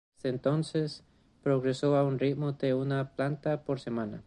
[0.15, 1.03] Desde entonces,
[1.43, 4.19] progresó a un ritmo de una planta por semana.